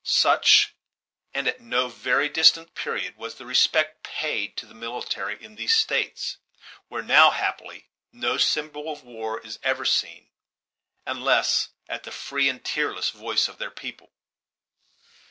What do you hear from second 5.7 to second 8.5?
States, where now, happily, no